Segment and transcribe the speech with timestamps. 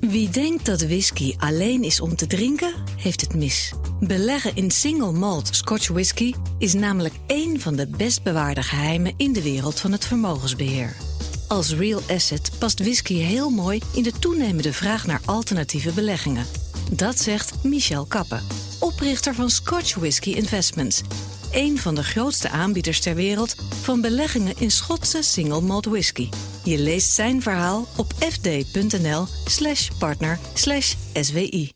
[0.00, 3.72] Wie denkt dat whisky alleen is om te drinken, heeft het mis.
[4.00, 9.32] Beleggen in single malt Scotch whisky is namelijk één van de best bewaarde geheimen in
[9.32, 10.96] de wereld van het vermogensbeheer.
[11.48, 16.46] Als real asset past whisky heel mooi in de toenemende vraag naar alternatieve beleggingen.
[16.90, 18.42] Dat zegt Michel Kappen,
[18.80, 21.02] oprichter van Scotch Whisky Investments.
[21.52, 26.28] Een van de grootste aanbieders ter wereld van beleggingen in Schotse single malt whisky.
[26.64, 31.72] Je leest zijn verhaal op fd.nl slash partner slash SWI.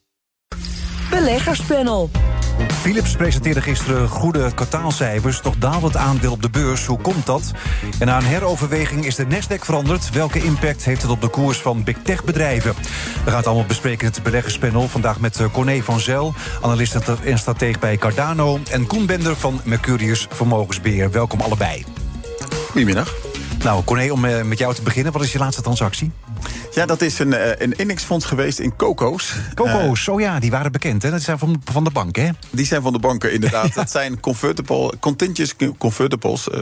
[1.11, 2.11] Beleggerspanel.
[2.69, 6.87] Philips presenteerde gisteren goede kwartaalcijfers, toch daalt het aandeel op de beurs.
[6.87, 7.53] Hoe komt dat?
[7.99, 10.11] En na een heroverweging is de Nasdaq veranderd.
[10.11, 12.75] Welke impact heeft het op de koers van big tech bedrijven?
[13.25, 14.89] We gaan het allemaal bespreken in het beleggerspanel.
[14.89, 18.59] Vandaag met eh, Corné van Zel, analist en strateeg bij Cardano...
[18.71, 21.11] en Koen Bender van Mercurius Vermogensbeheer.
[21.11, 21.85] Welkom allebei.
[22.67, 23.15] Goedemiddag.
[23.65, 25.13] Nou, Corné, om eh, met jou te beginnen.
[25.13, 26.13] Wat is je laatste transactie?
[26.75, 29.35] Ja, dat is een, eh, een indexfonds geweest in Coco's.
[29.55, 31.11] Coco's, oh ja, die waren bekend, hè?
[31.11, 32.31] Dat zijn van, van de bank, hè?
[32.51, 33.75] Die zijn van de banken, inderdaad.
[33.83, 36.49] dat zijn convertible, contingent convertibles.
[36.49, 36.61] Uh,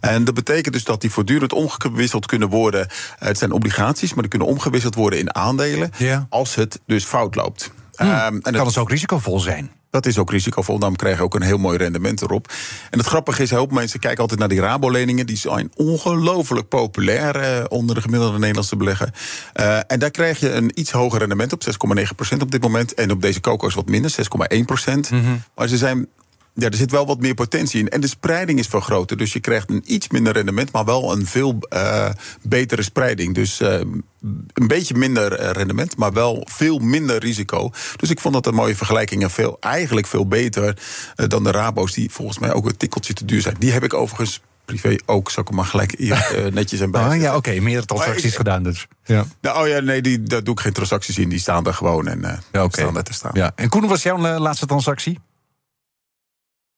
[0.00, 2.88] en dat betekent dus dat die voortdurend omgewisseld kunnen worden.
[3.18, 5.90] het zijn obligaties, maar die kunnen omgewisseld worden in aandelen.
[5.96, 6.26] Ja.
[6.28, 7.72] Als het dus fout loopt.
[7.96, 8.08] Hmm.
[8.08, 9.70] En kan het dus ook risicovol zijn?
[9.94, 12.52] Dat is ook risicovol, dan krijg je ook een heel mooi rendement erop.
[12.90, 15.26] En het grappige is, heel veel mensen kijken altijd naar die Rabo-leningen.
[15.26, 19.14] Die zijn ongelooflijk populair eh, onder de gemiddelde Nederlandse belegger.
[19.60, 22.94] Uh, en daar krijg je een iets hoger rendement op, 6,9% op dit moment.
[22.94, 24.94] En op deze coco's wat minder, 6,1%.
[24.94, 25.42] Mm -hmm.
[25.54, 26.08] Maar ze zijn
[26.54, 27.88] ja, er zit wel wat meer potentie in.
[27.88, 29.16] En de spreiding is veel groter.
[29.16, 32.08] Dus je krijgt een iets minder rendement, maar wel een veel uh,
[32.42, 33.34] betere spreiding.
[33.34, 37.70] Dus uh, een beetje minder rendement, maar wel veel minder risico.
[37.96, 39.22] Dus ik vond dat een mooie vergelijking.
[39.22, 40.78] En veel, eigenlijk veel beter
[41.16, 43.56] uh, dan de Rabo's, die volgens mij ook een tikkeltje te duur zijn.
[43.58, 46.90] Die heb ik overigens privé ook, zou ik hem maar gelijk hier uh, netjes en
[46.90, 47.02] bij.
[47.02, 48.86] Ah, ja, oké, okay, meerdere transacties ik, gedaan dus.
[49.04, 49.24] Ja.
[49.40, 51.28] Nou, oh ja, nee, die, daar doe ik geen transacties in.
[51.28, 52.84] Die staan er gewoon en uh, ja, okay.
[52.84, 53.30] staan er te staan.
[53.34, 53.52] Ja.
[53.54, 55.18] En Koen, was jouw laatste transactie?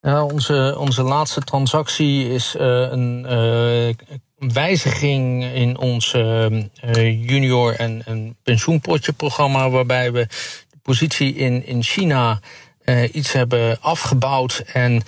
[0.07, 3.95] Ja, onze, onze laatste transactie is uh, een uh,
[4.53, 6.47] wijziging in ons uh,
[7.29, 10.27] junior- en, en pensioenpotje-programma, waarbij we
[10.71, 12.41] de positie in, in China
[13.13, 15.03] iets hebben afgebouwd en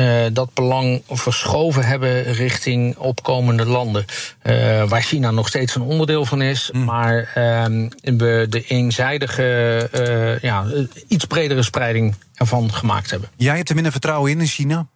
[0.00, 4.04] uh, dat belang verschoven hebben richting opkomende landen.
[4.42, 6.70] Uh, waar China nog steeds een onderdeel van is.
[6.72, 6.84] Mm.
[6.84, 7.64] Maar uh,
[8.02, 10.64] we de eenzijdige, uh, ja,
[11.08, 13.28] iets bredere spreiding ervan gemaakt hebben.
[13.36, 14.86] Jij hebt er minder vertrouwen in in China?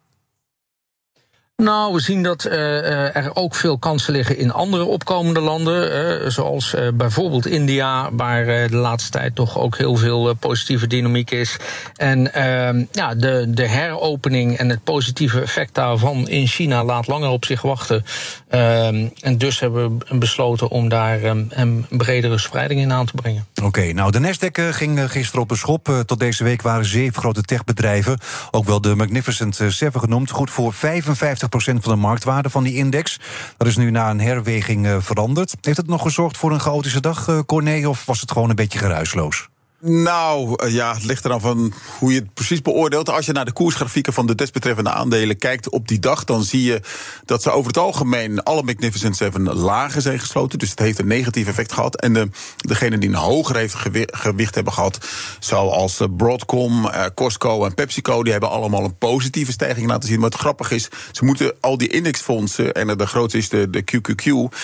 [1.62, 5.96] Nou, we zien dat uh, er ook veel kansen liggen in andere opkomende landen.
[6.22, 11.56] Uh, zoals bijvoorbeeld India, waar de laatste tijd toch ook heel veel positieve dynamiek is.
[11.96, 17.28] En ehm, ja, de, de heropening en het positieve effect daarvan in China laat langer
[17.28, 18.04] op zich wachten.
[18.48, 23.14] Ehm, en dus hebben we besloten om daar um, een bredere spreiding in aan te
[23.14, 23.46] brengen.
[23.62, 26.02] Oké, nou de Nasdaq ging gisteren op de schop.
[26.06, 28.18] Tot deze week waren zeven grote techbedrijven,
[28.50, 33.20] ook wel de Magnificent Seven genoemd, goed voor 55 van de marktwaarde van die index.
[33.56, 35.54] Dat is nu na een herweging uh, veranderd.
[35.60, 38.56] Heeft het nog gezorgd voor een chaotische dag, uh, Corné, of was het gewoon een
[38.56, 39.48] beetje geruisloos?
[39.86, 43.08] Nou, ja, het ligt eraan van hoe je het precies beoordeelt.
[43.08, 46.62] Als je naar de koersgrafieken van de desbetreffende aandelen kijkt op die dag, dan zie
[46.62, 46.80] je
[47.24, 50.58] dat ze over het algemeen alle Magnificent Seven lager zijn gesloten.
[50.58, 52.00] Dus het heeft een negatief effect gehad.
[52.00, 53.74] En de, degene die een hoger heeft
[54.06, 54.98] gewicht hebben gehad,
[55.38, 60.20] zoals Broadcom, Costco en PepsiCo, die hebben allemaal een positieve stijging laten zien.
[60.20, 64.54] Maar het grappige is, ze moeten al die indexfondsen, en de grootste is de, QQQ,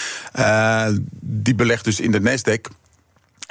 [1.21, 2.80] die belegt dus in de Nasdaq.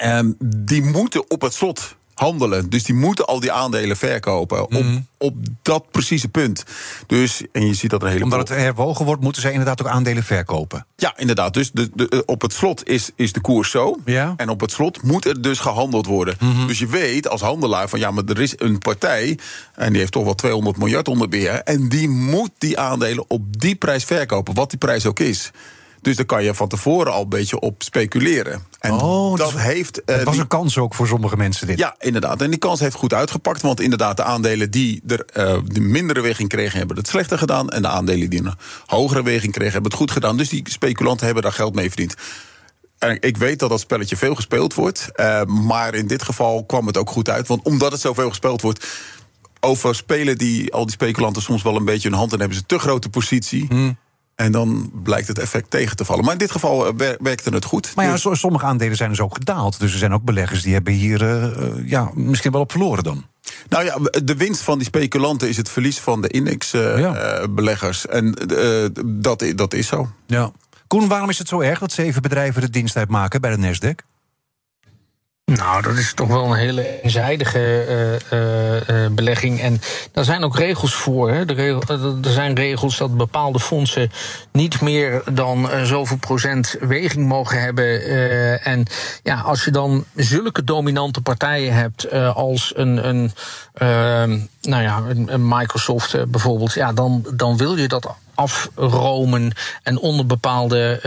[0.03, 2.69] Um, die moeten op het slot handelen.
[2.69, 4.61] Dus die moeten al die aandelen verkopen.
[4.61, 4.99] Op, Mhm.
[5.17, 6.63] op dat precieze punt.
[7.07, 9.81] Dus, en je ziet dat er een hele Omdat het herwogen wordt, moeten zij inderdaad
[9.81, 10.85] ook aandelen verkopen.
[10.95, 11.53] Ja, inderdaad.
[11.53, 13.97] Dus de, de, op het slot is, is de koers zo.
[14.05, 14.33] Ja.
[14.37, 16.35] En op het slot moet er dus gehandeld worden.
[16.39, 16.67] Mhm.
[16.67, 19.37] Dus je weet als handelaar van ja, maar er is een partij.
[19.75, 21.61] En die heeft toch wel 200 miljard onder beheer.
[21.63, 24.53] En die moet die aandelen op die prijs verkopen.
[24.53, 25.51] Wat die prijs ook is.
[26.01, 28.63] Dus daar kan je van tevoren al een beetje op speculeren.
[28.79, 30.01] En oh, dat dus heeft.
[30.05, 31.77] Het uh, was die- een kans ook voor sommige mensen dit.
[31.77, 32.41] ja, inderdaad.
[32.41, 33.61] En die kans heeft goed uitgepakt.
[33.61, 37.69] Want inderdaad, de aandelen die er eh, de mindere weging kregen, hebben het slechter gedaan.
[37.69, 38.53] En de aandelen die een
[38.85, 40.37] hogere weging kregen, hebben het goed gedaan.
[40.37, 42.13] Dus die speculanten hebben daar geld mee verdiend.
[42.97, 45.09] En ik weet dat dat spelletje veel gespeeld wordt.
[45.13, 47.47] eh, maar in dit geval kwam het ook goed uit.
[47.47, 48.87] Want omdat het zoveel gespeeld wordt.
[49.59, 52.79] Overspelen die al die speculanten soms wel een beetje hun hand en hebben ze te
[52.79, 53.65] grote positie.
[53.69, 53.97] Hmm.
[54.39, 56.23] En dan blijkt het effect tegen te vallen.
[56.23, 57.91] Maar in dit geval eh, wer- werkte het goed.
[57.95, 59.79] Maar ja, Dus- so- sommige aandelen zijn dus ook gedaald.
[59.79, 61.51] Dus er zijn ook beleggers die hebben hier eh, eh,
[61.89, 63.25] ja, misschien wel op verloren dan.
[63.69, 66.39] Nou ja, de winst van die speculanten is het verlies van de Ja.
[66.39, 68.07] indexbeleggers.
[68.07, 70.09] en eh, dat, dat is zo.
[70.27, 70.51] Ja.
[70.87, 74.05] Koen, waarom is het zo erg dat zeven bedrijven de dienst uitmaken bij de Nasdaq?
[75.57, 77.85] Nou, dat is toch wel een hele eenzijdige
[78.31, 79.61] uh, uh, belegging.
[79.61, 79.81] En
[80.11, 81.31] daar zijn ook regels voor.
[81.31, 81.45] Hè.
[82.23, 84.11] Er zijn regels dat bepaalde fondsen
[84.51, 88.01] niet meer dan zoveel procent weging mogen hebben.
[88.63, 88.85] en
[89.23, 93.31] ja, als je dan zulke dominante partijen hebt als een, een,
[93.73, 99.51] ehm, nou ja, een Microsoft bijvoorbeeld, ja, dan, dan wil je dat afromen
[99.83, 101.01] en onder bepaalde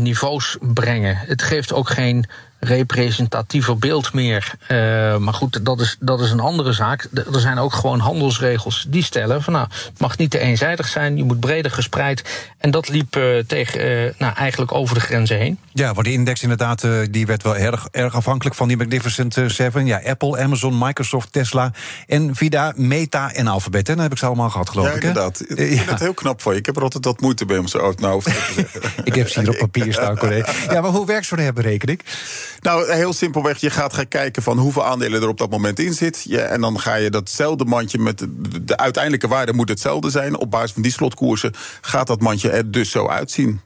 [0.00, 1.16] niveaus brengen.
[1.16, 2.26] Het geeft ook geen
[2.60, 4.54] representatiever beeld meer.
[4.62, 7.08] Uh, maar goed, dat is, dat is een andere zaak.
[7.12, 11.16] Er zijn ook gewoon handelsregels die stellen van nou, het mag niet te eenzijdig zijn,
[11.16, 12.50] je moet breder gespreid.
[12.58, 15.58] En dat liep uh, tegen, uh, nou, eigenlijk over de grenzen heen.
[15.72, 19.86] Ja, waar die index inderdaad, die werd wel erg, erg afhankelijk van die Magnificent Seven.
[19.86, 21.72] Ja, Apple, Amazon, Microsoft, Tesla,
[22.06, 23.88] Nvidia, Meta en Alphabet.
[23.88, 25.02] En dan heb ik ze allemaal gehad, geloof ja, ik.
[25.02, 25.40] Inderdaad.
[25.40, 26.58] Ik vind het heel knap voor je.
[26.58, 28.92] Ik heb er altijd wat moeite bij om zo uit mijn hoofd te zeggen.
[29.04, 30.52] ik heb ze hier op papier staan, collega.
[30.72, 32.00] Ja, maar hoe werkt zo'n herberekening?
[32.60, 35.92] Nou, heel simpelweg, je gaat gaan kijken van hoeveel aandelen er op dat moment in
[35.92, 36.26] zit.
[36.30, 38.26] En dan ga je datzelfde mandje met
[38.62, 40.38] de uiteindelijke waarde moet hetzelfde zijn.
[40.38, 43.60] Op basis van die slotkoersen gaat dat mandje er dus zo uitzien.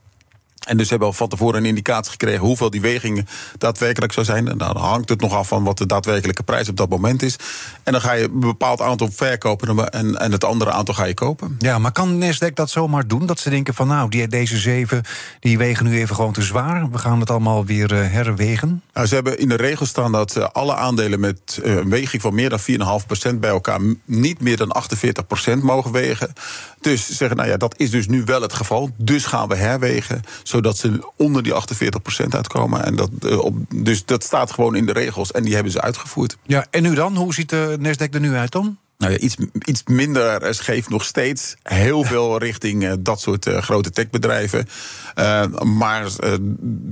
[0.65, 3.27] En dus hebben we van tevoren een indicatie gekregen hoeveel die weging
[3.59, 4.49] daadwerkelijk zou zijn.
[4.49, 7.37] En dan hangt het nog af van wat de daadwerkelijke prijs op dat moment is.
[7.83, 11.15] En dan ga je een bepaald aantal verkopen en, en het andere aantal ga je
[11.15, 11.57] kopen.
[11.59, 13.27] Ja, maar kan Nasdaq dat zomaar doen?
[13.27, 15.03] Dat ze denken van nou, die, deze zeven
[15.41, 16.91] die wegen nu even gewoon te zwaar.
[16.91, 18.83] We gaan het allemaal weer uh, herwegen.
[18.93, 22.23] Nou, ze hebben in de regel staan dat uh, alle aandelen met uh, een weging
[22.23, 22.61] van meer dan
[23.35, 24.77] 4,5% bij elkaar niet meer dan
[25.59, 26.33] 48% mogen wegen.
[26.81, 28.91] Dus zeggen, nou ja, dat is dus nu wel het geval.
[28.97, 30.23] Dus gaan we herwegen
[30.55, 32.85] zodat ze onder die 48% uitkomen.
[32.85, 35.81] En dat, uh, op, dus dat staat gewoon in de regels en die hebben ze
[35.81, 36.37] uitgevoerd.
[36.47, 37.17] Ja, en nu dan?
[37.17, 38.79] Hoe ziet de Nasdaq er nu uit dan?
[38.99, 41.55] Nou ja, iets, iets minder scheef nog steeds.
[41.63, 44.69] Heel veel richting uh, dat soort uh, grote techbedrijven.
[45.19, 46.09] Uh, maar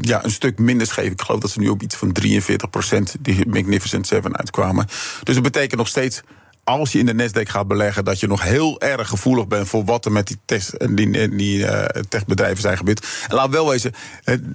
[0.00, 1.10] ja, een stuk minder scheef.
[1.10, 4.86] Ik geloof dat ze nu op iets van 43% die Magnificent Seven uitkwamen.
[5.22, 6.22] Dus dat betekent nog steeds
[6.64, 9.84] als je in de Nasdaq gaat beleggen, dat je nog heel erg gevoelig bent voor
[9.84, 13.06] wat er met die, test, die, die uh, techbedrijven zijn gebeurd.
[13.28, 13.92] En laat wel wezen,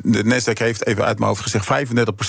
[0.02, 1.68] de Nasdaq heeft even uit mijn hoofd gezegd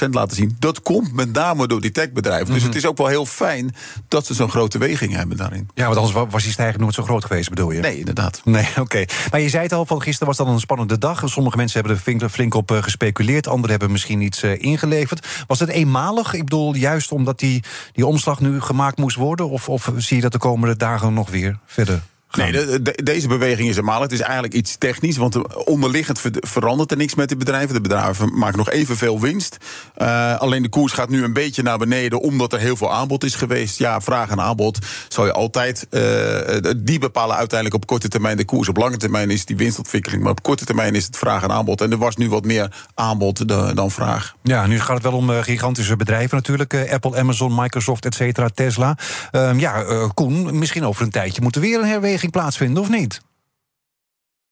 [0.06, 0.56] 35% laten zien.
[0.58, 2.46] Dat komt met name door die techbedrijven.
[2.46, 2.58] Mm -hmm.
[2.58, 3.75] Dus het is ook wel heel fijn
[4.08, 5.69] dat ze zo'n grote weging hebben daarin.
[5.75, 7.80] Ja, want anders was die stijging nooit zo groot geweest, bedoel je?
[7.80, 8.40] Nee, inderdaad.
[8.44, 8.80] Nee, oké.
[8.80, 9.08] Okay.
[9.30, 11.22] Maar je zei het al, van gisteren was dan een spannende dag.
[11.25, 15.26] Sommige mensen hebben er flink op gespeculeerd, anderen hebben misschien iets ingeleverd.
[15.46, 16.34] Was het eenmalig?
[16.34, 19.48] Ik bedoel, juist omdat die, die omslag nu gemaakt moest worden?
[19.48, 22.03] Of of zie je dat de komende dagen nog weer verder
[22.36, 24.02] Nee, de, de, deze beweging is eenmalig.
[24.02, 27.75] Het is eigenlijk iets technisch, want onderliggend ver, verandert er niks met de bedrijven.
[27.75, 29.56] De bedrijven maken nog evenveel winst.
[29.98, 33.25] Uh, alleen de koers gaat nu een beetje naar beneden, omdat er heel veel aanbod
[33.25, 33.78] is geweest.
[33.78, 34.78] Ja, vraag en aanbod
[35.08, 35.86] zou je altijd.
[35.90, 36.02] Uh,
[36.76, 38.69] die bepalen uiteindelijk op korte termijn de koers.
[38.69, 41.80] Op lange termijn is die winstontwikkeling, maar op korte termijn is het vraag en aanbod.
[41.80, 44.34] En er was nu wat meer aanbod de, dan vraag.
[44.42, 46.86] Ja, nu gaat het wel om uh, gigantische bedrijven natuurlijk.
[46.92, 48.96] Apple, Amazon, Microsoft, et cetera, Tesla.
[49.56, 49.84] ja,
[50.14, 53.20] Koen, misschien over een tijdje moeten we weer een herweging plaatsvinden, of niet?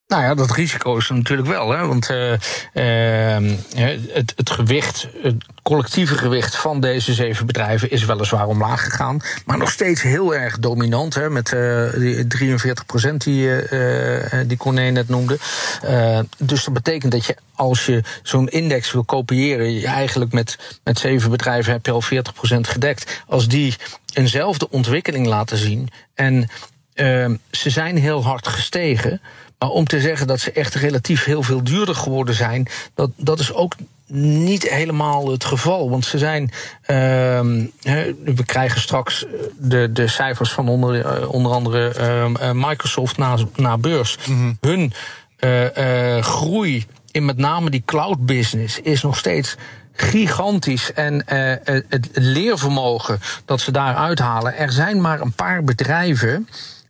[0.07, 1.71] Nou ja, dat risico is natuurlijk wel.
[1.71, 1.85] Hè?
[1.85, 3.59] Want uh, uh,
[4.13, 9.21] het, het gewicht, het collectieve gewicht van deze zeven bedrijven is weliswaar omlaag gegaan.
[9.45, 11.13] Maar nog steeds heel erg dominant.
[11.13, 11.29] Hè?
[11.29, 13.49] Met uh, die 43 procent die,
[14.45, 15.37] die Corné net noemde.
[16.37, 20.99] dus dat betekent dat je als je zo'n index wil kopiëren, je eigenlijk met, met
[20.99, 23.23] zeven bedrijven heb je al 40 procent gedekt.
[23.27, 23.75] Als die
[24.13, 25.89] eenzelfde ontwikkeling laten zien.
[26.13, 26.49] En
[26.97, 29.21] Uh, ze zijn heel hard gestegen.
[29.59, 33.39] Maar om te zeggen dat ze echt relatief heel veel duurder geworden zijn, dat, dat
[33.39, 33.75] is ook
[34.07, 35.89] niet helemaal het geval.
[35.89, 36.43] Want ze zijn.
[36.81, 36.87] Uh,
[38.23, 39.25] we krijgen straks
[39.57, 44.17] de, de cijfers van onder, onder andere uh, Microsoft na, na beurs.
[44.25, 44.57] Mm -hmm.
[44.61, 44.93] Hun
[45.39, 49.55] uh, groei in met name die cloud business is nog steeds
[49.93, 50.93] gigantisch.
[50.93, 51.23] En
[51.89, 54.57] het leervermogen dat ze daar uithalen.
[54.57, 56.47] Er zijn maar een paar bedrijven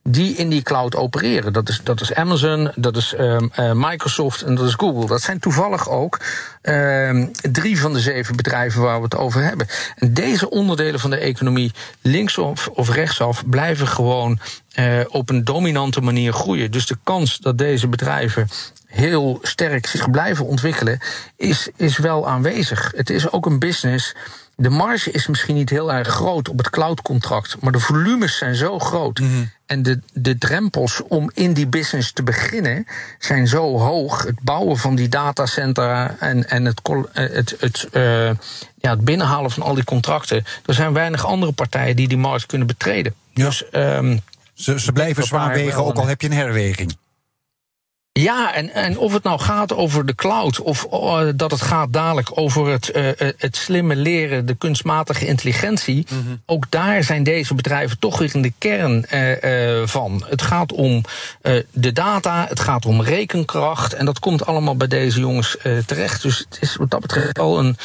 [0.10, 1.54] die in die cloud opereren.
[1.54, 5.08] Dat is, dat is Amazon, dat is um, uh, Microsoft en dat is Google.
[5.08, 6.20] Dat zijn toevallig ook
[6.62, 9.68] um, drie van de zeven bedrijven waar we het over hebben.
[9.96, 11.72] En deze onderdelen van de economie,
[12.02, 14.40] linksaf of rechtsaf, blijven gewoon
[14.80, 16.72] uh, op een dominante manier groeien.
[16.72, 18.48] Dus de kans dat deze bedrijven
[18.86, 21.00] heel sterk zich blijven ontwikkelen,
[21.36, 22.92] is, is wel aanwezig.
[22.96, 24.16] Het is ook een business.
[24.60, 28.56] De marge is misschien niet heel erg groot op het cloudcontract, maar de volumes zijn
[28.56, 29.20] zo groot.
[29.20, 29.52] Mm -hmm.
[29.66, 32.88] En de, de drempels om in die business te beginnen
[33.20, 34.24] zijn zo hoog.
[34.24, 38.30] Het bouwen van die datacenter en, en het, het, het, uh,
[38.78, 40.44] ja, het binnenhalen van al die contracten.
[40.66, 43.14] Er zijn weinig andere partijen die die markt kunnen betreden.
[43.34, 43.46] Ja.
[43.46, 44.22] Dus, um,
[44.54, 46.98] ze, ze blijven zwaar wegen, ook al heb je een herweging.
[48.22, 51.94] Ja, en, en of het nou gaat over de cloud of uh, dat het gaat
[51.94, 56.08] dadelijk over het, uh, het slimme leren, de kunstmatige intelligentie.
[56.10, 56.42] Mm -hmm.
[56.46, 60.26] Ook daar zijn deze bedrijven toch weer in de kern uh, van.
[60.30, 61.04] Het gaat om
[61.72, 63.94] de data, het gaat om rekenkracht.
[63.94, 66.22] En dat komt allemaal bij deze jongens terecht.
[66.22, 67.78] Dus het is wat dat betreft al een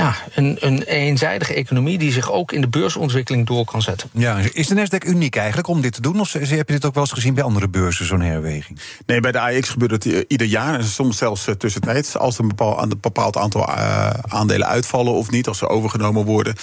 [0.00, 4.10] ja, een, een eenzijdige economie die zich ook in de beursontwikkeling door kan zetten.
[4.12, 6.20] Ja, is de Nasdaq uniek eigenlijk om dit te doen?
[6.20, 8.78] Of heb je dit ook wel eens gezien bij andere beurzen, zo'n herweging?
[9.06, 12.16] Nee, bij de AX gebeurt het uh, ieder jaar en soms zelfs uh, tussentijds.
[12.16, 16.24] Als er een bepaald, een bepaald aantal uh, aandelen uitvallen of niet, als ze overgenomen
[16.24, 16.54] worden.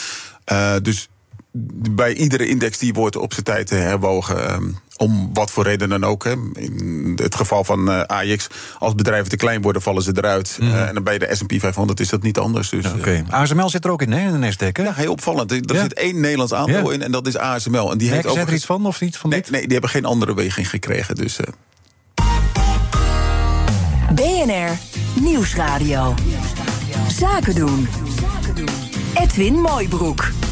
[0.81, 1.09] dus
[1.91, 4.75] bij iedere index die wordt op zijn tijd herwogen.
[4.97, 6.23] om wat voor reden dan ook.
[6.23, 6.31] Hè.
[6.53, 8.47] In het geval van uh, AX,
[8.79, 10.57] als bedrijven te klein worden, vallen ze eruit.
[10.59, 10.67] Mm.
[10.67, 12.69] Uh, en dan bij de S&P 500 is dat niet anders.
[12.69, 13.23] Dus, ja, okay.
[13.29, 14.83] ASML zit er ook in, hè, in de Nasdaq, hè?
[14.83, 15.51] Ja, heel opvallend.
[15.51, 15.81] Er ja.
[15.81, 16.93] zit één Nederlands aandeel ja.
[16.93, 17.91] in en dat is ASML.
[17.91, 18.37] En die heeft ook...
[18.37, 19.17] er iets van of niet?
[19.17, 19.51] Van nee, dit?
[19.51, 21.15] nee, die hebben geen andere weging gekregen.
[21.15, 21.45] Dus, uh...
[24.15, 24.77] BNR
[25.21, 26.15] Nieuwsradio.
[27.07, 27.87] Zaken doen.
[29.13, 30.42] Edwin Mooibroek.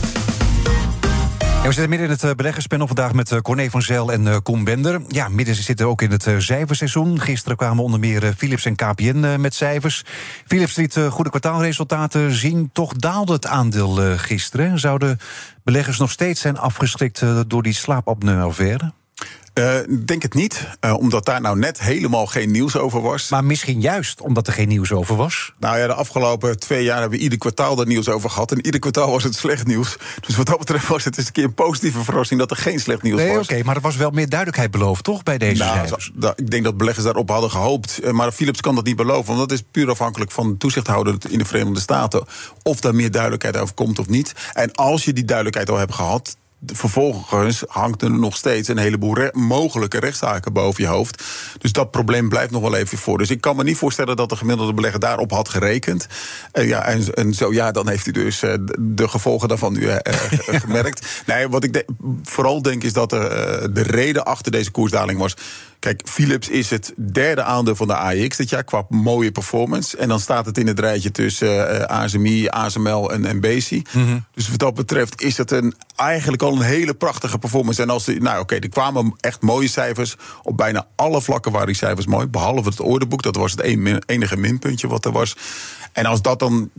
[1.61, 4.63] Ja, we zitten midden in het beleggerspanel vandaag met Corné van Zel en uh, Koen
[4.63, 5.01] Bender.
[5.07, 7.19] Ja, midden zitten ook in het cijferseizoen.
[7.19, 10.03] Gisteren kwamen onder meer Philips en KPN met cijfers.
[10.45, 12.69] Philips liet goede kwartaalresultaten zien.
[12.73, 14.79] Toch daalde het aandeel gisteren.
[14.79, 15.19] Zouden
[15.63, 18.91] beleggers nog steeds zijn afgeschrikt door die slaapapneu-affaire?
[19.53, 23.29] Uh, denk het niet, uh, omdat daar nou net helemaal geen nieuws over was.
[23.29, 25.53] Maar misschien juist omdat er geen nieuws over was?
[25.59, 28.51] Nou ja, de afgelopen twee jaar hebben we ieder kwartaal er nieuws over gehad.
[28.51, 29.97] En ieder kwartaal was het slecht nieuws.
[30.19, 32.79] Dus wat dat betreft was het eens een keer een positieve verrassing dat er geen
[32.79, 33.43] slecht nieuws nee, was.
[33.43, 36.11] Oké, okay, maar er was wel meer duidelijkheid beloofd, toch, bij deze nou, cijfers?
[36.35, 38.11] Ik denk dat beleggers daarop hadden gehoopt.
[38.11, 41.37] Maar Philips kan dat niet beloven, want dat is puur afhankelijk van de toezichthouder in
[41.37, 42.25] de Verenigde Staten.
[42.63, 44.33] Of daar meer duidelijkheid over komt of niet.
[44.53, 49.15] En als je die duidelijkheid al hebt gehad, vervolgens hangt er nog steeds een heleboel
[49.15, 51.23] re mogelijke rechtszaken boven je hoofd.
[51.57, 53.17] Dus dat probleem blijft nog wel even voor.
[53.17, 56.07] Dus ik kan me niet voorstellen dat de gemiddelde belegger daarop had gerekend.
[56.53, 59.81] Uh, ja, en, en, zo ja, dan heeft u dus uh, de gevolgen daarvan nu
[59.87, 59.95] uh,
[60.37, 61.23] gemerkt.
[61.25, 61.85] Nee, wat ik de
[62.23, 65.35] vooral denk is dat de reden achter deze koersdaling was.
[65.81, 69.97] Kijk, Philips is het derde aandeel van de AX dit jaar qua mooie performance.
[69.97, 73.71] En dan staat het in het rijtje tussen uh, ASMI, ASML en, en BC.
[73.71, 74.25] Mm -hmm.
[74.33, 77.81] Dus wat dat betreft is het een, eigenlijk al een hele prachtige performance.
[77.81, 80.15] En als die, nou oké, okay, er kwamen echt mooie cijfers.
[80.43, 82.27] Op bijna alle vlakken waren die cijfers mooi.
[82.27, 83.61] Behalve het orderboek, dat was het
[84.05, 85.35] enige minpuntje wat er was.
[85.91, 86.69] En als dat dan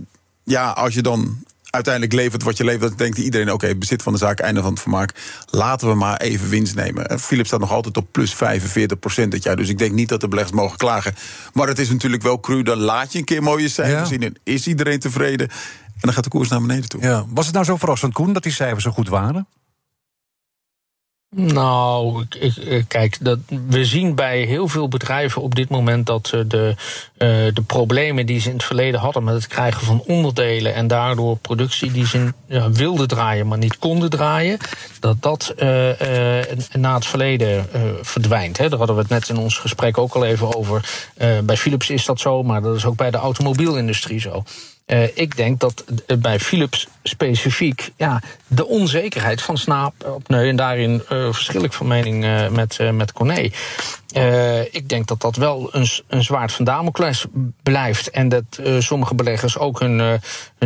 [0.44, 4.02] ja, als je dan uiteindelijk levert wat je levert, dan denkt iedereen: oké, okay, bezit
[4.02, 5.14] van de zaak, einde van het vermaak.
[5.50, 7.20] Laten we maar even winst nemen.
[7.20, 9.56] Philips staat nog altijd op plus 45 procent dit jaar.
[9.56, 11.14] Dus ik denk niet dat de beleggers mogen klagen.
[11.52, 12.62] Maar het is natuurlijk wel cru.
[12.62, 14.04] Dan laat je een keer mooie cijfers ja.
[14.04, 15.48] zien en is iedereen tevreden.
[15.48, 17.02] En dan gaat de koers naar beneden toe.
[17.02, 17.24] Ja.
[17.28, 19.46] Was het nou zo verrassend, Koen, dat die cijfers zo goed waren?
[21.34, 26.74] Nou, ik, kijk, dat, we zien bij heel veel bedrijven op dit moment dat de,
[27.18, 30.86] uh, de problemen die ze in het verleden hadden met het krijgen van onderdelen en
[30.86, 32.32] daardoor productie die ze
[32.72, 34.58] wilden draaien, maar niet konden draaien,
[35.00, 35.66] dat dat uh,
[36.72, 37.66] na het verleden
[38.02, 38.58] verdwijnt.
[38.58, 38.68] Hè.
[38.68, 41.06] Daar hadden we het net in ons gesprek ook al even over.
[41.44, 44.42] bij Philips is dat zo, maar dat is ook bij de automobielindustrie zo.
[44.86, 45.84] Uh, ik denk dat
[46.18, 51.72] bij Philips specifiek ja, de onzekerheid van snaap op nee, en daarin uh, verschil ik
[51.72, 53.50] van mening met, met Corné.
[54.70, 57.24] Ik denk dat dat wel een, een zwaard van Damocles
[57.62, 58.10] blijft.
[58.10, 58.44] En dat
[58.78, 60.20] sommige beleggers ook hun, hun,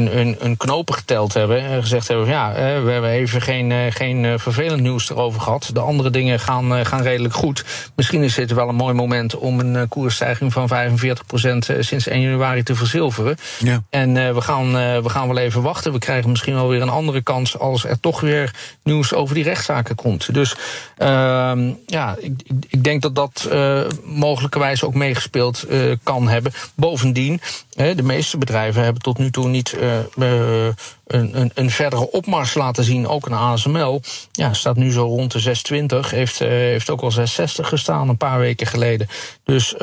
[0.07, 1.61] hun, hun, knopen geteld hebben.
[1.61, 5.71] En gezegd hebben: ja, we hebben even geen, geen vervelend nieuws erover gehad.
[5.73, 7.65] De andere dingen gaan, gaan redelijk goed.
[7.95, 12.63] Misschien is dit wel een mooi moment om een koersstijging van 45% sinds 1 januari
[12.63, 13.37] te verzilveren.
[13.59, 13.83] Ja.
[13.91, 15.93] En uh, we, gaan, uh, we gaan wel even wachten.
[15.93, 19.45] We krijgen misschien wel weer een andere kans als er toch weer nieuws over die
[19.45, 20.35] rechtszaken komt.
[20.35, 20.57] Dus
[20.99, 21.53] uh,
[21.87, 25.67] ja, ik, ik, denk dat dat uh, mogelijkerwijs ook meegespeeld
[26.03, 26.53] kan hebben.
[26.75, 27.41] Bovendien,
[27.71, 29.77] de meeste bedrijven hebben tot nu toe niet
[30.17, 30.77] een,
[31.07, 33.07] een, een, verdere opmars laten zien.
[33.09, 34.01] Ook een ASML.
[34.33, 36.11] Ja, staat nu zo rond de 620.
[36.11, 39.09] Heeft, heeft ook al 660 gestaan een paar weken geleden.
[39.45, 39.75] Dus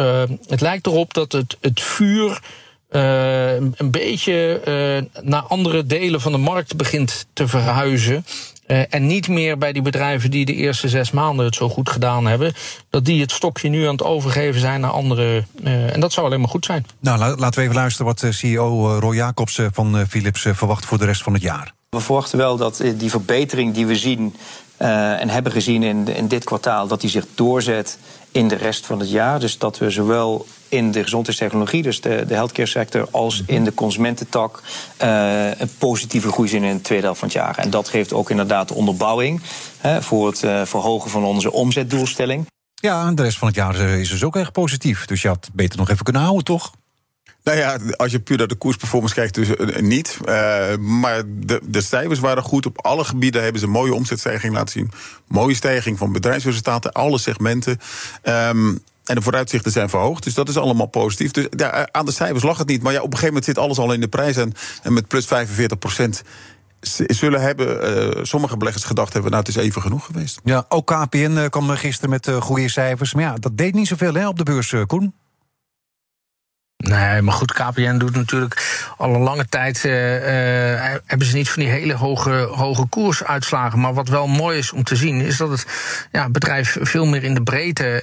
[0.48, 2.39] het lijkt erop dat het, het vuur.
[2.96, 8.26] Uh, een beetje uh, naar andere delen van de markt begint te verhuizen.
[8.68, 11.90] Uh, en niet meer bij die bedrijven die de eerste zes maanden het zo goed
[11.90, 12.54] gedaan hebben.
[12.90, 15.44] Dat die het stokje nu aan het overgeven zijn naar andere.
[15.64, 16.86] en dat zou alleen maar goed zijn.
[17.00, 21.24] Nou, laten we even luisteren wat CEO Roy Jacobs van Philips verwacht voor de rest
[21.24, 21.74] van het jaar.
[21.90, 24.36] We verwachten wel dat die verbetering die we zien
[24.82, 27.98] uh, en hebben gezien in, in dit kwartaal, dat die zich doorzet
[28.32, 29.40] in de rest van het jaar.
[29.40, 33.74] Dus dat we zowel in de gezondheidstechnologie, dus de, de healthcare sector, als in de
[33.74, 34.62] consumententak
[35.03, 37.58] uh, een positieve groei zien in de tweede helft van het jaar.
[37.58, 39.42] En dat geeft ook inderdaad de onderbouwing
[39.77, 42.46] hè, voor het uh, verhogen van onze omzetdoelstelling.
[42.74, 45.06] Ja, de rest van het jaar is dus ook erg positief.
[45.06, 46.72] Dus je had beter nog even kunnen houden, toch?
[47.44, 49.48] Nou ja, als je puur naar de koersperformance kijkt, dus
[49.82, 50.18] niet.
[50.25, 52.65] Uh, maar de, de cijfers waren goed.
[52.65, 54.92] Op alle gebieden hebben ze een mooie omzetstijging laten zien.
[55.27, 57.80] Mooie stijging van bedrijfsresultaten, alle segmenten.
[58.24, 60.24] Um, en de vooruitzichten zijn verhoogd.
[60.24, 61.31] Dus dat is allemaal positief.
[61.31, 62.81] Dus ja, aan de cijfers lag het niet.
[62.81, 64.38] Maar ja, op een gegeven moment zit alles al in de prijs.
[64.38, 66.22] En, met plus 45 procent
[67.07, 69.31] zullen hebben uh, sommige beleggers gedacht hebben...
[69.31, 70.39] nou, het is even genoeg geweest.
[70.43, 73.13] Ja, ook KPN uh, kwam gisteren met goede cijfers.
[73.13, 75.13] Maar ja, dat deed niet zoveel hè, op de beurs, Koen.
[76.84, 79.84] Nee, maar goed, KPN doet natuurlijk al een lange tijd.
[79.84, 79.92] Uh,
[81.06, 83.80] hebben ze niet van die hele hoge, hoge koersuitslagen.
[83.80, 85.66] Maar wat wel mooi is om te zien, is dat het
[86.12, 88.02] ja, bedrijf veel meer in de breedte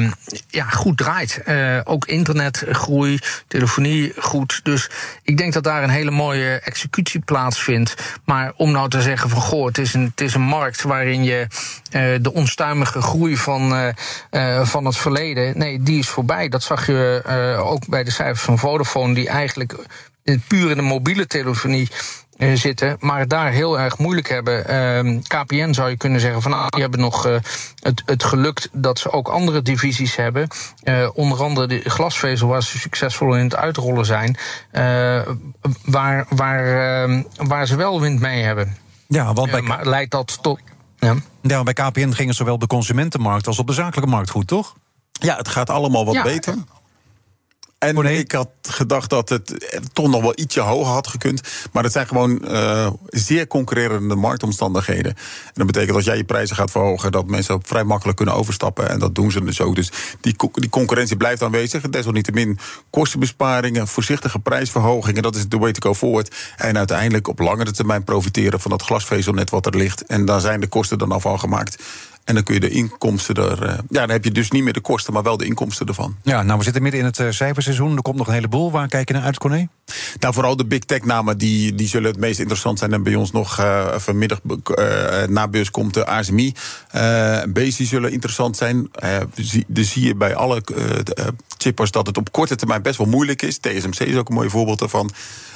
[0.00, 0.10] uh,
[0.48, 1.42] ja, goed draait.
[1.84, 3.18] ook internetgroei,
[3.48, 4.60] telefonie goed.
[4.62, 4.90] Dus
[5.22, 7.94] ik denk dat daar een hele mooie executie plaatsvindt.
[8.24, 11.24] Maar om nou te zeggen van goh, het is een, het is een markt waarin
[11.24, 11.46] je
[12.20, 13.94] de onstuimige groei van,
[14.62, 15.58] van het verleden.
[15.58, 16.48] Nee, die is voorbij.
[16.48, 19.76] Dat zag je ook bij de cijfers van Vodafone, die eigenlijk
[20.48, 21.88] puur in de mobiele telefonie
[22.40, 24.70] uh, zitten, maar daar heel erg moeilijk hebben.
[25.06, 27.36] Uh, KPN zou je kunnen zeggen van ah, die hebben nog uh,
[27.80, 30.48] het, het gelukt dat ze ook andere divisies hebben.
[30.84, 34.36] Uh, onder andere de glasvezel waar ze succesvol in het uitrollen zijn.
[35.84, 38.76] waar, waar, ehm, waar ze wel wind mee hebben.
[39.08, 39.60] Ja, want bij...
[39.60, 40.60] maar leidt dat tot.
[40.98, 41.14] Ja.
[41.42, 44.46] ja, bij KPN ging het zowel op de consumentenmarkt als op de zakelijke markt goed,
[44.46, 44.74] toch?
[45.12, 46.22] Ja, het gaat allemaal wat ja.
[46.22, 46.54] beter.
[47.80, 48.18] En oh nee.
[48.18, 49.54] ik had gedacht dat het
[49.92, 51.40] toch nog wel ietsje hoger had gekund.
[51.72, 55.10] Maar het zijn gewoon uh, zeer concurrerende marktomstandigheden.
[55.44, 58.88] En dat betekent dat jij je prijzen gaat verhogen, dat mensen vrij makkelijk kunnen overstappen.
[58.88, 59.74] En dat doen ze dus ook.
[59.74, 61.82] Dus die, die concurrentie blijft aanwezig.
[61.82, 62.58] Desalniettemin
[62.90, 65.22] kostenbesparingen, voorzichtige prijsverhogingen.
[65.22, 66.36] Dat is de way to go forward.
[66.56, 70.06] En uiteindelijk op langere termijn profiteren van dat glasvezelnet wat er ligt.
[70.06, 71.82] En daar zijn de kosten dan al van gemaakt.
[72.24, 73.62] En dan kun je de inkomsten er.
[73.62, 76.16] Uh, ja, dan heb je dus niet meer de kosten, maar wel de inkomsten ervan.
[76.22, 77.96] Ja, nou, we zitten midden in het uh, cijferseizoen.
[77.96, 78.70] Er komt nog een heleboel.
[78.70, 79.68] Waar kijk je naar uit, Corné?
[80.18, 82.92] Nou, vooral de big tech namen die, die zullen het meest interessant zijn.
[82.92, 84.40] En bij ons nog uh, vanmiddag
[85.28, 86.54] na beurs komt de ASMI.
[86.94, 88.90] Uh, Bezi zullen interessant zijn.
[89.66, 90.62] dus zie je bij alle
[91.58, 93.58] chippers dat het op korte termijn best wel moeilijk is.
[93.58, 95.10] TSMC is ook een mooi voorbeeld daarvan.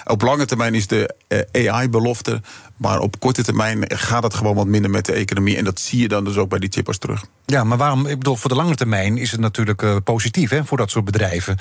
[0.04, 1.14] Op lange termijn is de
[1.52, 2.40] AI-belofte.
[2.84, 5.56] Maar op korte termijn gaat het gewoon wat minder met de economie.
[5.56, 7.24] En dat zie je dan dus ook bij die chippers terug.
[7.46, 10.64] Ja, maar waarom, ik bedoel, voor de lange termijn is het natuurlijk uh, positief hè,
[10.64, 11.56] voor dat soort bedrijven.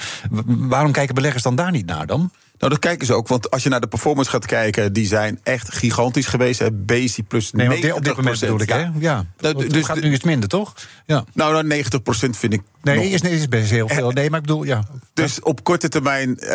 [0.46, 2.32] waarom kijken beleggers dan daar niet naar dan?
[2.58, 3.28] Nou, dat kijken ze ook.
[3.28, 6.86] Want als je naar de performance gaat kijken, die zijn echt gigantisch geweest.
[6.86, 8.80] BC plus nee, 90 op dit moment bedoel ik, hè?
[8.80, 8.92] Ja.
[9.00, 9.26] ja.
[9.40, 10.74] Nou, dus gaat nu iets minder, toch?
[11.06, 11.24] Ja.
[11.34, 11.86] Nou, nou 90%
[12.30, 12.62] vind ik.
[12.82, 13.06] Nee, nog...
[13.06, 14.12] is, is best heel veel.
[14.12, 14.84] Nee, maar ik bedoel, ja.
[15.14, 16.38] Dus op korte termijn.
[16.40, 16.50] Uh,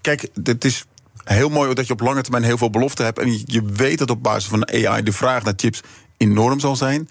[0.00, 0.84] kijk, het is
[1.24, 3.18] heel mooi dat je op lange termijn heel veel belofte hebt.
[3.18, 5.80] En je weet dat op basis van AI de vraag naar chips
[6.16, 7.08] enorm zal zijn.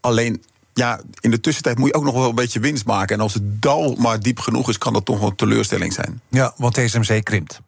[0.00, 0.42] Alleen
[0.74, 3.16] ja, in de tussentijd moet je ook nog wel een beetje winst maken.
[3.16, 6.20] En als het dal maar diep genoeg is, kan dat toch wel een teleurstelling zijn.
[6.28, 7.60] Ja, want TSMC krimpt.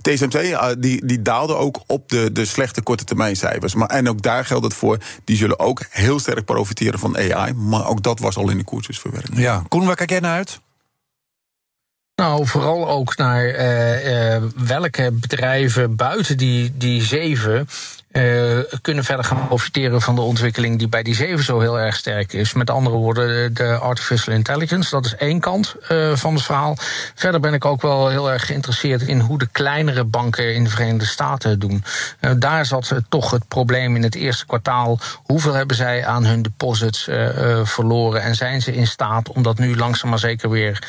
[0.00, 3.74] TSMC die, die daalde ook op de, de slechte korte termijn cijfers.
[3.74, 4.98] Maar, en ook daar geldt het voor.
[5.24, 7.52] Die zullen ook heel sterk profiteren van AI.
[7.52, 9.28] Maar ook dat was al in de koersjes verwerkt.
[9.32, 10.60] Ja, Koen, waar kijk jij naar uit?
[12.20, 17.68] Nou, vooral ook naar uh, welke bedrijven buiten die, die zeven
[18.12, 21.96] uh, kunnen verder gaan profiteren van de ontwikkeling die bij die zeven zo heel erg
[21.96, 22.52] sterk is.
[22.52, 24.90] Met andere woorden, de artificial intelligence.
[24.90, 26.76] Dat is één kant uh, van het verhaal.
[27.14, 30.70] Verder ben ik ook wel heel erg geïnteresseerd in hoe de kleinere banken in de
[30.70, 31.84] Verenigde Staten doen.
[32.38, 34.98] Daar zat toch het probleem in het eerste kwartaal.
[35.22, 37.08] Hoeveel hebben zij aan hun deposits
[37.62, 38.22] verloren?
[38.22, 40.82] En zijn ze in staat om dat nu langzaam maar zeker weer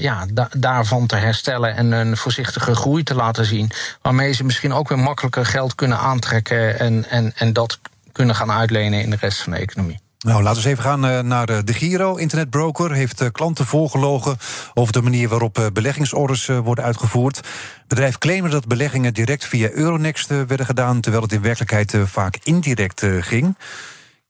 [0.00, 3.70] ja, da daarvan te herstellen en een voorzichtige groei te laten zien?
[4.02, 7.78] Waarmee ze misschien ook weer makkelijker geld kunnen aantrekken en, en, en dat
[8.12, 10.00] kunnen gaan uitlenen in de rest van de economie.
[10.26, 12.16] Nou, laten we eens even gaan eh, naar de Giro.
[12.16, 14.36] Internetbroker heeft eh, klanten voorgelogen
[14.74, 17.40] over de manier waarop eh, beleggingsorders worden uitgevoerd.
[17.88, 23.06] Bedrijf claimde dat beleggingen direct via Euronext werden gedaan, terwijl het in werkelijkheid vaak indirect
[23.20, 23.56] ging.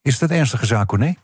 [0.02, 1.18] Is dat ernstige zaak, nee?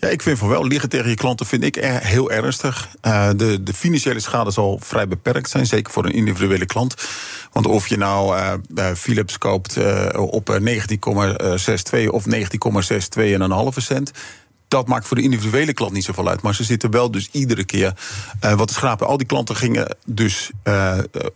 [0.00, 0.66] Ja, ik vind van wel.
[0.66, 2.88] Liegen tegen je klanten vind ik heel ernstig.
[3.06, 6.94] Uh, de, de financiële schade zal vrij beperkt zijn, zeker voor een individuele klant.
[7.52, 9.78] Want of je nou uh, Philips koopt
[10.16, 12.40] op 19,62 of 19,62
[13.14, 14.10] en een halve cent
[14.68, 16.42] dat maakt voor de individuele klant niet zoveel uit.
[16.42, 17.92] Maar ze zitten wel dus iedere keer
[18.40, 19.06] wat te schrapen.
[19.06, 20.50] Al die klanten gingen dus,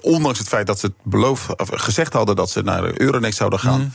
[0.00, 3.58] ondanks het feit dat ze het beloofd, of gezegd hadden dat ze naar Euronext zouden
[3.58, 3.80] gaan.
[3.80, 3.92] Mm.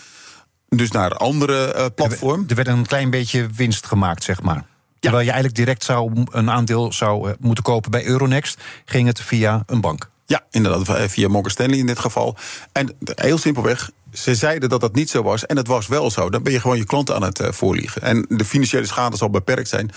[0.69, 2.45] Dus naar andere uh, platform.
[2.47, 4.65] Er werd een klein beetje winst gemaakt, zeg maar.
[4.99, 9.63] Terwijl je eigenlijk direct zou een aandeel zou moeten kopen bij Euronext, ging het via
[9.65, 10.09] een bank.
[10.25, 12.35] Ja, inderdaad, via Morgan Stanley in dit geval.
[12.71, 16.29] En heel simpelweg, ze zeiden dat dat niet zo was en het was wel zo.
[16.29, 18.01] Dan ben je gewoon je klanten aan het voorliegen.
[18.01, 19.91] En de financiële schade zal beperkt zijn.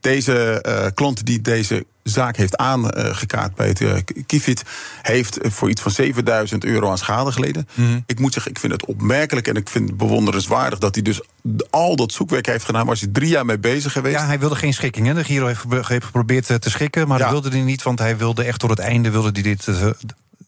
[0.00, 3.94] Deze uh, klant die deze zaak heeft aangekaart bij het uh,
[4.26, 4.62] Kifit...
[5.02, 7.68] heeft voor iets van 7000 euro aan schade geleden.
[7.74, 7.98] Mhm.
[8.06, 10.78] Ik moet zeggen, ik vind het opmerkelijk en ik vind het bewonderenswaardig...
[10.78, 11.20] dat hij dus
[11.70, 12.86] al dat zoekwerk heeft gedaan...
[12.86, 14.16] waar hij drie jaar mee bezig geweest.
[14.16, 15.06] Ja, hij wilde geen schikking.
[15.06, 15.14] Hè?
[15.14, 17.82] De Giro heeft, geprobeerd eh, te schikken, maar dat wilde hij niet...
[17.82, 19.68] want hij wilde echt tot het einde wilde hij dit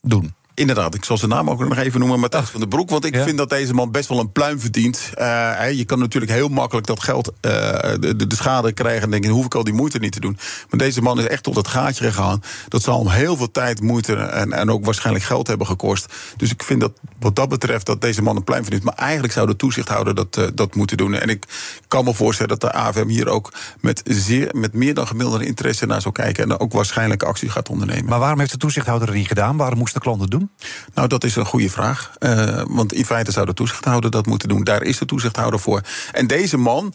[0.03, 0.35] doen.
[0.61, 2.91] Inderdaad, ik zal zijn naam ook nog even noemen, Matthijs van den Broek.
[2.91, 5.11] Want ik vind dat deze man best wel een pluim verdient.
[5.19, 7.53] Uh, je kan natuurlijk heel makkelijk dat geld, uh,
[8.01, 9.03] de, de, schade krijgen...
[9.03, 10.39] en denken, hoef ik al die moeite niet te doen.
[10.71, 12.43] Maar deze man is echt tot het gaatje gegaan.
[12.69, 16.15] Dat zal hem heel veel tijd, moeite en, en ook waarschijnlijk geld hebben gekost.
[16.37, 18.85] Dus ik vind dat wat dat betreft dat deze man een pluim verdient.
[18.85, 21.15] Maar eigenlijk zou de toezichthouder dat, uh, dat moeten doen.
[21.15, 21.45] En ik
[21.89, 25.87] kan me voorstellen dat de AFM hier ook met, zeer, met meer dan gemiddelde interesse
[25.87, 26.45] naar zou kijken...
[26.45, 28.05] en ook waarschijnlijk actie gaat ondernemen.
[28.05, 29.57] Maar waarom heeft de toezichthouder er niet gedaan?
[29.57, 30.50] Waarom moesten de klanten doen?
[30.95, 32.13] Nou, dat is een goede vraag.
[32.19, 34.65] Uh, want in feite zou de toezichthouder dat moeten doen.
[34.65, 35.81] Daar is de toezichthouder voor.
[36.13, 36.95] En deze man.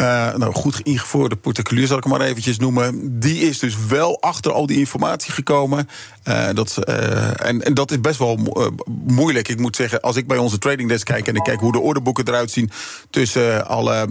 [0.00, 3.18] Uh, nou, goed ingevoerde particulier zal ik hem maar eventjes noemen.
[3.20, 5.88] Die is dus wel achter al die informatie gekomen.
[6.24, 8.38] Uh, dat, en, en, dat is best wel
[9.06, 9.48] moeilijk.
[9.48, 11.80] Ik moet zeggen, als ik bij onze trading desk kijk en ik kijk hoe de
[11.80, 12.70] orderboeken eruit zien
[13.10, 14.08] tussen alle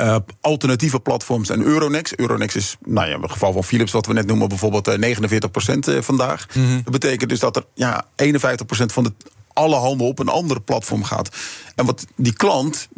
[0.00, 2.14] uh, alternatieve platforms en Euronext.
[2.14, 5.88] Euronext is, nou ja, in het geval van Philips, wat we net noemen, bijvoorbeeld 49%
[5.88, 6.46] eh, eh, vandaag.
[6.54, 6.74] Mhm.
[6.74, 9.12] Dat betekent dus dat er ja, 51% van de
[9.52, 11.36] alle handel op een andere platform gaat.
[11.74, 12.88] En wat die klant,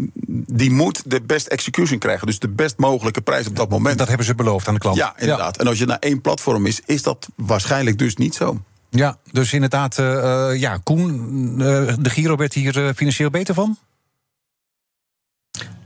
[0.46, 2.26] die moet de best execution krijgen.
[2.26, 3.98] Dus de best mogelijke prijs op dat moment.
[3.98, 4.96] Dat hebben ze beloofd aan de klant.
[4.96, 5.56] Ja, inderdaad.
[5.56, 8.62] En als je naar één platform is, is dat waarschijnlijk dus niet zo.
[8.90, 13.78] Ja, dus inderdaad, uh, ja, Koen, uh, de Giro werd hier financieel beter van?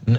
[0.06, 0.16] Uh,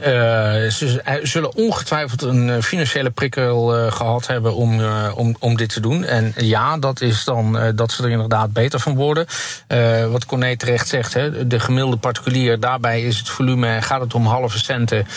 [0.69, 5.69] ze zullen ongetwijfeld een eh, financiële prikkel uh, gehad hebben om, uh, om, om dit
[5.69, 6.03] te doen.
[6.03, 9.25] En ja, dat is dan dat ze er inderdaad beter van worden.
[10.11, 14.25] wat Corné terecht zegt, hè, de gemiddelde particulier, daarbij is het volume, gaat het om
[14.25, 15.07] halve centen.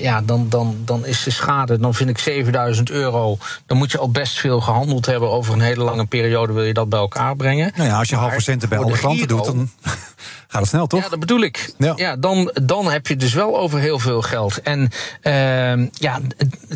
[0.00, 3.38] ja, dan, dan, dan is de schade, dan vind ik 7000 euro.
[3.66, 6.74] Dan moet je al best veel gehandeld hebben over een hele lange periode, wil je
[6.74, 7.72] dat bij elkaar brengen.
[7.76, 9.70] Nou ja, als je halve centen bij alle klanten doet, dan
[10.58, 11.02] gaat het snel, toch?
[11.02, 11.72] Ja, dat bedoel ik.
[11.78, 14.62] Ja, ja dan, dan heb je dus wel over heel veel geld.
[14.62, 14.90] En
[15.22, 16.20] uh, ja,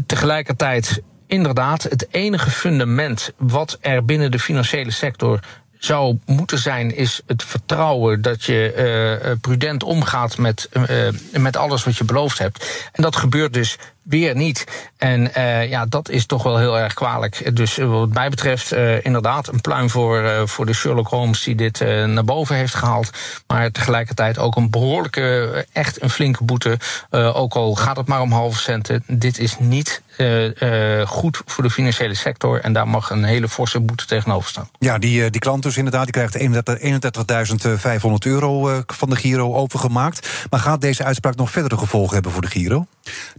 [0.06, 5.40] tegelijkertijd inderdaad, het enige fundament wat er binnen de financiële sector
[5.78, 11.84] zou moeten zijn, is het vertrouwen dat je uh, prudent omgaat met, uh, met alles
[11.84, 12.88] wat je beloofd hebt.
[12.92, 14.90] En dat gebeurt dus weer niet.
[14.96, 17.56] En uh, ja, dat is toch wel heel erg kwalijk.
[17.56, 21.80] Dus wat mij betreft, uh, inderdaad, een pluim voor, voor de Sherlock Holmes die dit
[22.06, 23.10] naar boven heeft gehaald.
[23.46, 26.78] Maar tegelijkertijd ook een behoorlijke, echt een flinke boete.
[27.10, 29.04] ook al gaat het maar om halve centen.
[29.06, 30.02] Dit is niet
[31.04, 32.60] goed voor de financiële sector.
[32.60, 34.68] En daar mag een hele forse boete tegenover staan.
[34.78, 36.38] Ja, die, die klant dus inderdaad, die krijgt
[38.06, 40.28] 31.500 euro van de Giro overgemaakt.
[40.50, 42.86] Maar gaat deze uitspraak nog verdere gevolgen hebben voor de Giro?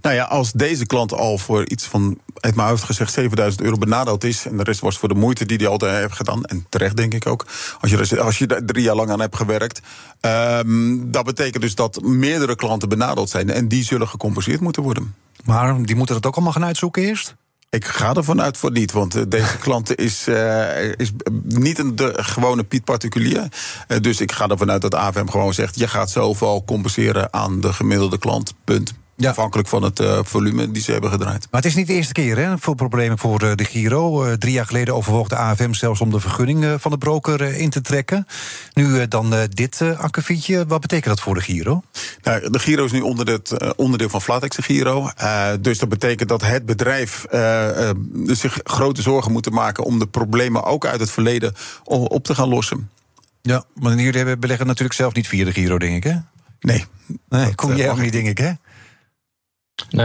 [0.01, 3.77] Nou ja, als deze klant al voor iets van, uit mijn hoofd gezegd, 7000 euro
[3.77, 4.45] benadeeld is.
[4.45, 6.45] En de rest was voor de moeite die hij altijd heeft gedaan.
[6.45, 7.45] En terecht, denk ik ook.
[7.79, 9.81] Als je, als je daar drie jaar lang aan hebt gewerkt.
[10.21, 13.49] Um, dat betekent dus dat meerdere klanten benadeeld zijn.
[13.49, 15.15] En die zullen gecompenseerd moeten worden.
[15.43, 17.35] Maar die moeten dat ook allemaal gaan uitzoeken eerst?
[17.73, 21.11] Ik ga ervan uit voor niet, want eh, deze klant is, uh, is
[21.43, 23.47] niet een de gewone Piet particulier.
[23.87, 27.61] Uh, dus ik ga ervan uit dat AFM gewoon zegt: je gaat zoveel compenseren aan
[27.61, 28.53] de gemiddelde klant.
[28.63, 28.93] Punt.
[29.15, 29.29] Ja.
[29.29, 31.47] Afhankelijk van het uh, volume die ze hebben gedraaid.
[31.51, 34.25] Maar het is niet de eerste keer hè, voor problemen voor uh, de Giro.
[34.25, 37.69] Uh, drie jaar geleden overwoog de AFM zelfs om de vergunning van de broker in
[37.69, 38.27] te trekken.
[38.73, 40.65] Nu dan dit akkefietje.
[40.67, 41.83] Wat betekent dat voor de Giro?
[42.23, 45.09] Nou, de Giro is nu onder het, onderdeel van Flatex de Giro.
[45.61, 47.25] dus dat betekent dat het bedrijf
[48.25, 49.83] zich grote zorgen moet maken...
[49.83, 52.89] om de problemen ook uit het verleden op te gaan lossen.
[53.41, 56.17] Ja, maar jullie beleggen natuurlijk zelf niet via de Giro, denk ik, hè?
[56.59, 56.85] Nee.
[57.29, 58.51] Nee, kom jij ook niet, denk ik, hè?
[59.89, 59.99] In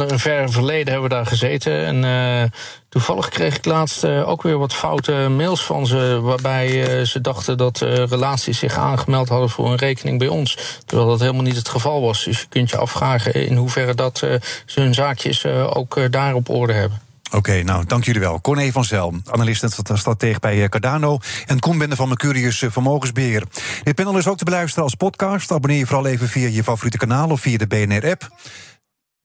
[0.00, 1.84] een ver verleden hebben we daar gezeten.
[1.84, 2.50] En uh,
[2.88, 6.20] toevallig kreeg ik laatst uh, ook weer wat foute mails van ze.
[6.22, 10.80] Waarbij uh, ze dachten dat relaties zich aangemeld hadden voor een rekening bij ons.
[10.86, 12.24] Terwijl dat helemaal niet het geval was.
[12.24, 14.40] Dus je kunt je afvragen in hoeverre dat ze
[14.80, 17.00] hun zaakjes ook daar op orde hebben.
[17.32, 18.40] Oké, nou, dank jullie wel.
[18.40, 21.18] Corné van Zel, analist en stratege bij Cardano...
[21.46, 23.42] en Koen Bende van Mercurius Vermogensbeheer.
[23.82, 25.52] Dit panel is ook te beluisteren als podcast.
[25.52, 28.30] Abonneer je vooral even via je favoriete kanaal of via de BNR-app.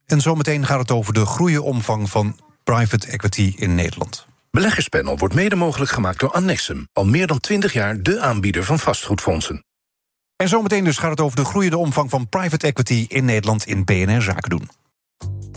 [0.07, 4.27] En zometeen gaat het over de groeiomvang van private equity in Nederland.
[4.51, 6.87] Beleggerspanel wordt mede mogelijk gemaakt door Annexum.
[6.93, 9.63] Al meer dan 20 jaar de aanbieder van vastgoedfondsen.
[10.35, 13.83] En zometeen dus gaat het over de groeiende omvang van private equity in Nederland in
[13.83, 14.69] BNR Zaken doen.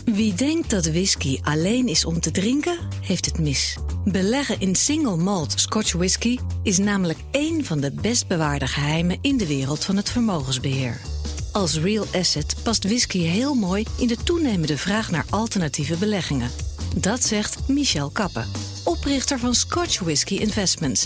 [0.05, 3.77] Wie denkt dat whisky alleen is om te drinken, heeft het mis.
[4.03, 9.37] Beleggen in single malt Scotch whisky is namelijk één van de best bewaarde geheimen in
[9.37, 11.01] de wereld van het vermogensbeheer.
[11.51, 16.51] Als real asset past whisky heel mooi in de toenemende vraag naar alternatieve beleggingen.
[16.95, 18.47] Dat zegt Michel Kappen,
[18.83, 21.05] oprichter van Scotch Whisky Investments.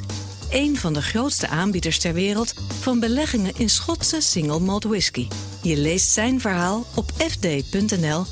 [0.52, 5.28] Een van de grootste aanbieders ter wereld van beleggingen in Schotse single malt whisky.
[5.62, 8.26] Je leest zijn verhaal op fd.nl